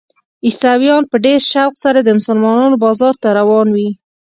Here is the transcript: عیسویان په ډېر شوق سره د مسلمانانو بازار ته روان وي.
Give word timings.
عیسویان 0.45 1.03
په 1.11 1.17
ډېر 1.25 1.39
شوق 1.51 1.73
سره 1.83 1.99
د 2.01 2.09
مسلمانانو 2.17 2.81
بازار 2.85 3.13
ته 3.21 3.27
روان 3.39 3.67
وي. 3.75 3.89